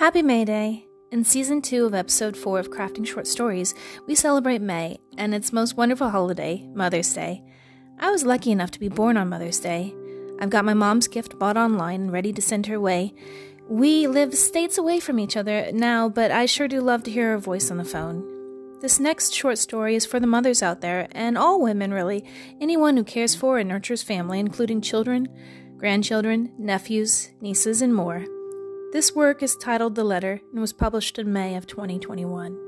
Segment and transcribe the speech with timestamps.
[0.00, 0.86] Happy May Day!
[1.12, 3.74] In season 2 of episode 4 of Crafting Short Stories,
[4.06, 7.44] we celebrate May and its most wonderful holiday, Mother's Day.
[7.98, 9.94] I was lucky enough to be born on Mother's Day.
[10.40, 13.12] I've got my mom's gift bought online and ready to send her way.
[13.68, 17.32] We live states away from each other now, but I sure do love to hear
[17.32, 18.78] her voice on the phone.
[18.80, 22.24] This next short story is for the mothers out there, and all women really,
[22.58, 25.28] anyone who cares for and nurtures family, including children,
[25.76, 28.24] grandchildren, nephews, nieces, and more.
[28.92, 32.58] This work is titled The Letter and was published in May of 2021.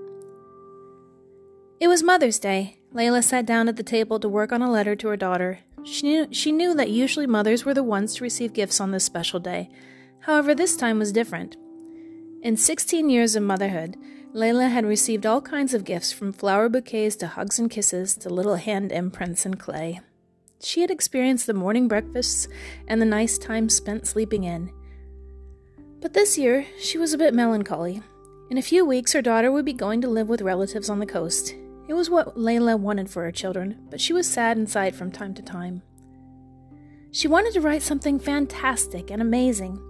[1.80, 2.78] It was Mother's Day.
[2.94, 5.58] Layla sat down at the table to work on a letter to her daughter.
[5.82, 9.04] She knew, she knew that usually mothers were the ones to receive gifts on this
[9.04, 9.68] special day.
[10.20, 11.56] However, this time was different.
[12.40, 13.96] In 16 years of motherhood,
[14.32, 18.30] Layla had received all kinds of gifts from flower bouquets to hugs and kisses to
[18.30, 19.98] little hand imprints in clay.
[20.60, 22.46] She had experienced the morning breakfasts
[22.86, 24.70] and the nice time spent sleeping in.
[26.02, 28.02] But this year, she was a bit melancholy.
[28.50, 31.06] In a few weeks, her daughter would be going to live with relatives on the
[31.06, 31.54] coast.
[31.88, 35.32] It was what Layla wanted for her children, but she was sad inside from time
[35.34, 35.82] to time.
[37.12, 39.80] She wanted to write something fantastic and amazing.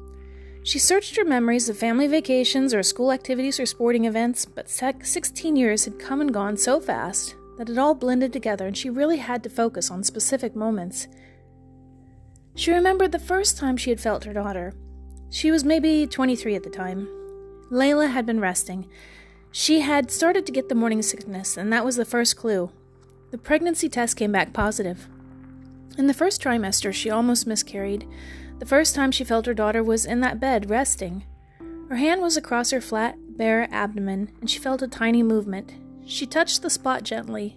[0.64, 5.56] She searched her memories of family vacations or school activities or sporting events, but 16
[5.56, 9.16] years had come and gone so fast that it all blended together and she really
[9.16, 11.08] had to focus on specific moments.
[12.54, 14.74] She remembered the first time she had felt her daughter.
[15.32, 17.08] She was maybe 23 at the time.
[17.70, 18.86] Layla had been resting.
[19.50, 22.70] She had started to get the morning sickness, and that was the first clue.
[23.30, 25.08] The pregnancy test came back positive.
[25.96, 28.06] In the first trimester, she almost miscarried.
[28.58, 31.24] The first time she felt her daughter was in that bed, resting.
[31.88, 35.72] Her hand was across her flat, bare abdomen, and she felt a tiny movement.
[36.04, 37.56] She touched the spot gently.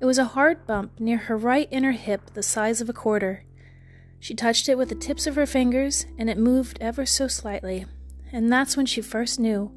[0.00, 3.44] It was a hard bump near her right inner hip, the size of a quarter.
[4.20, 7.86] She touched it with the tips of her fingers, and it moved ever so slightly,
[8.32, 9.70] and that's when she first knew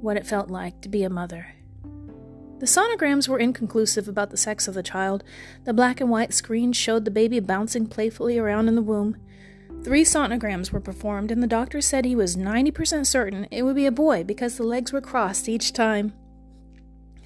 [0.00, 1.54] what it felt like to be a mother.
[2.58, 5.22] The sonograms were inconclusive about the sex of the child.
[5.64, 9.16] The black and white screen showed the baby bouncing playfully around in the womb.
[9.84, 13.84] Three sonograms were performed, and the doctor said he was 90% certain it would be
[13.86, 16.14] a boy because the legs were crossed each time.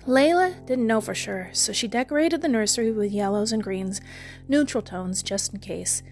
[0.06, 4.00] Layla didn't know for sure, so she decorated the nursery with yellows and greens,
[4.48, 6.02] neutral tones just in case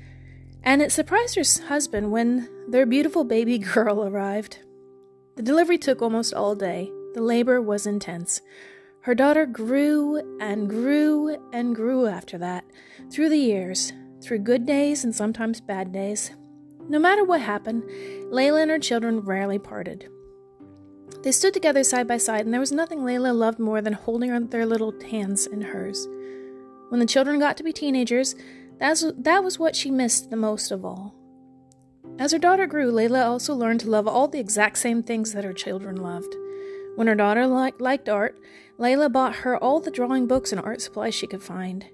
[0.68, 4.58] and it surprised her husband when their beautiful baby girl arrived.
[5.36, 6.92] The delivery took almost all day.
[7.14, 8.42] The labor was intense.
[9.00, 12.66] Her daughter grew and grew and grew after that,
[13.10, 16.32] through the years, through good days and sometimes bad days.
[16.86, 17.84] No matter what happened,
[18.30, 20.10] Layla and her children rarely parted.
[21.22, 24.48] They stood together side by side, and there was nothing Layla loved more than holding
[24.48, 26.06] their little hands in hers.
[26.90, 28.34] When the children got to be teenagers,
[28.78, 31.14] that's, that was what she missed the most of all.
[32.18, 35.44] As her daughter grew, Layla also learned to love all the exact same things that
[35.44, 36.34] her children loved.
[36.96, 38.36] When her daughter li- liked art,
[38.78, 41.86] Layla bought her all the drawing books and art supplies she could find.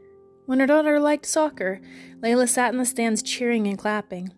[0.47, 1.81] When her daughter liked soccer,
[2.23, 4.33] Layla sat in the stands cheering and clapping.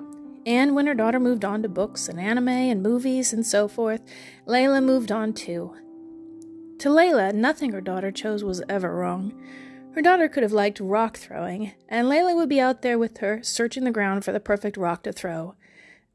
[0.44, 4.00] And when her daughter moved on to books and anime and movies and so forth,
[4.46, 5.74] Layla moved on too.
[6.78, 9.32] To Layla, nothing her daughter chose was ever wrong.
[9.96, 13.42] Her daughter could have liked rock throwing, and Layla would be out there with her,
[13.42, 15.54] searching the ground for the perfect rock to throw.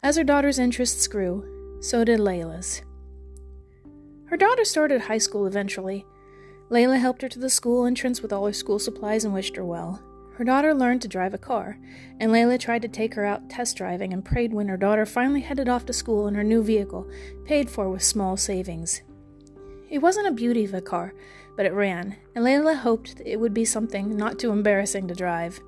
[0.03, 2.84] As her daughter's interests grew, so did Layla's.
[4.25, 6.06] Her daughter started high school eventually.
[6.70, 9.66] Layla helped her to the school entrance with all her school supplies and wished her
[9.66, 10.00] well.
[10.36, 11.80] Her daughter learned to drive a car,
[12.20, 15.41] and Layla tried to take her out test driving and prayed when her daughter finally
[15.41, 17.09] headed off to school in her new vehicle,
[17.46, 19.02] paid for with small savings.
[19.90, 21.14] It wasn't a beauty of a car,
[21.56, 25.60] but it ran, and Layla hoped it would be something not too embarrassing to drive.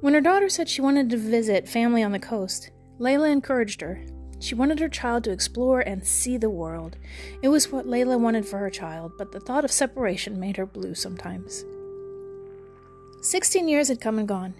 [0.00, 4.04] When her daughter said she wanted to visit family on the coast, Layla encouraged her.
[4.38, 6.98] She wanted her child to explore and see the world.
[7.42, 10.66] It was what Layla wanted for her child, but the thought of separation made her
[10.66, 11.64] blue sometimes.
[13.22, 14.54] Sixteen years had come and gone.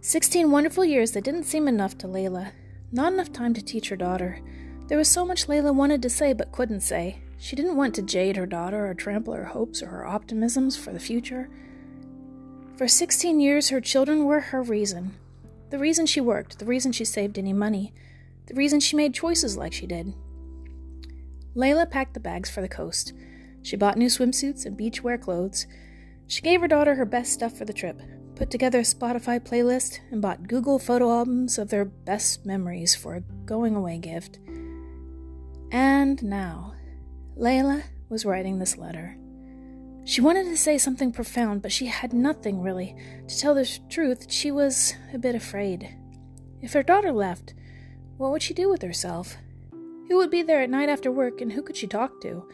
[0.00, 2.52] Sixteen wonderful years that didn't seem enough to Layla.
[2.90, 4.40] Not enough time to teach her daughter.
[4.86, 7.20] There was so much Layla wanted to say but couldn't say.
[7.38, 10.92] She didn't want to jade her daughter or trample her hopes or her optimisms for
[10.92, 11.48] the future.
[12.76, 15.14] For 16 years, her children were her reason.
[15.70, 17.92] The reason she worked, the reason she saved any money,
[18.46, 20.14] the reason she made choices like she did.
[21.56, 23.12] Layla packed the bags for the coast.
[23.62, 25.66] She bought new swimsuits and beachwear clothes.
[26.28, 28.00] She gave her daughter her best stuff for the trip,
[28.36, 33.16] put together a Spotify playlist, and bought Google photo albums of their best memories for
[33.16, 34.38] a going away gift.
[35.72, 36.75] And now,
[37.38, 39.16] Layla was writing this letter.
[40.04, 42.96] She wanted to say something profound, but she had nothing really.
[43.28, 45.96] To tell the truth, she was a bit afraid.
[46.62, 47.54] If her daughter left,
[48.16, 49.36] what would she do with herself?
[50.08, 52.48] Who would be there at night after work, and who could she talk to?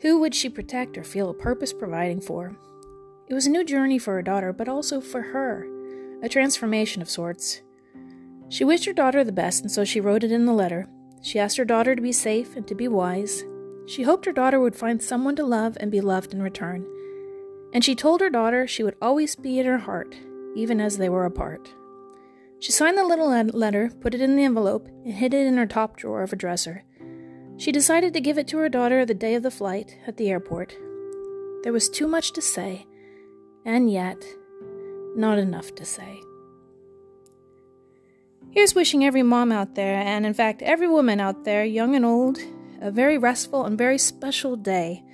[0.00, 2.56] Who would she protect or feel a purpose providing for?
[3.28, 5.66] It was a new journey for her daughter, but also for her,
[6.22, 7.60] a transformation of sorts.
[8.48, 10.86] She wished her daughter the best, and so she wrote it in the letter.
[11.20, 13.44] She asked her daughter to be safe and to be wise.
[13.86, 16.86] She hoped her daughter would find someone to love and be loved in return.
[17.72, 20.16] And she told her daughter she would always be in her heart,
[20.54, 21.68] even as they were apart.
[22.58, 25.66] She signed the little letter, put it in the envelope, and hid it in her
[25.66, 26.84] top drawer of a dresser.
[27.58, 30.30] She decided to give it to her daughter the day of the flight at the
[30.30, 30.76] airport.
[31.62, 32.86] There was too much to say,
[33.64, 34.24] and yet
[35.16, 36.20] not enough to say.
[38.50, 42.04] Here's wishing every mom out there, and in fact every woman out there, young and
[42.04, 42.38] old,
[42.80, 45.04] a very restful and very special day.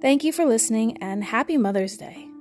[0.00, 2.31] Thank you for listening, and happy Mother's Day.